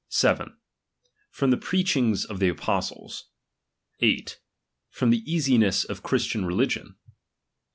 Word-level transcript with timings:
7 0.09 0.57
From 1.29 1.51
the 1.51 1.57
preachings 1.57 2.25
of 2.25 2.39
the 2.39 2.47
apostles. 2.49 3.29
8. 3.99 4.39
From 4.89 5.11
the 5.11 5.21
easiness 5.31 5.83
of 5.83 6.01
Christian 6.01 6.43
religion. 6.43 6.95